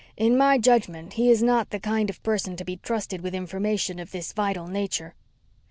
In 0.17 0.35
my 0.35 0.57
judgment, 0.57 1.13
he 1.13 1.29
is 1.29 1.43
not 1.43 1.69
the 1.69 1.79
kind 1.79 2.09
of 2.09 2.23
person 2.23 2.55
to 2.55 2.65
be 2.65 2.77
trusted 2.77 3.21
with 3.21 3.35
information 3.35 3.99
of 3.99 4.09
this 4.09 4.33
vital 4.33 4.65
nature." 4.65 5.13